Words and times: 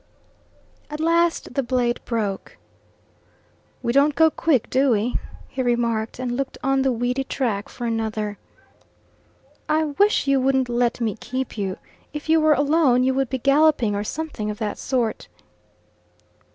At 0.89 0.99
last 0.99 1.53
the 1.53 1.61
blade 1.61 1.99
broke. 2.05 2.57
"We 3.83 3.93
don't 3.93 4.15
go 4.15 4.31
quick, 4.31 4.67
do 4.71 4.89
we" 4.89 5.19
he 5.47 5.61
remarked, 5.61 6.17
and 6.17 6.35
looked 6.35 6.57
on 6.63 6.81
the 6.81 6.91
weedy 6.91 7.23
track 7.23 7.69
for 7.69 7.85
another. 7.85 8.39
"I 9.69 9.83
wish 9.83 10.25
you 10.25 10.41
wouldn't 10.41 10.69
let 10.69 11.01
me 11.01 11.17
keep 11.19 11.55
you. 11.55 11.77
If 12.13 12.29
you 12.29 12.41
were 12.41 12.53
alone 12.55 13.03
you 13.03 13.13
would 13.13 13.29
be 13.29 13.37
galloping 13.37 13.93
or 13.93 14.03
something 14.03 14.49
of 14.49 14.57
that 14.57 14.79
sort." 14.79 15.27